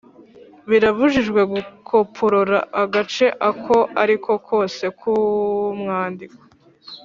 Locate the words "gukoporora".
1.53-2.57